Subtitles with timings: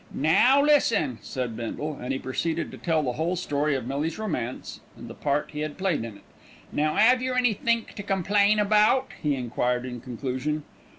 [0.15, 4.79] "Now, listen," said Bindle; and he proceeded to tell the whole story of Millie's romance
[4.97, 6.23] and the part he had played in it.
[6.71, 10.63] "Now, 'ave yer any think to complain about?" he enquired in conclusion.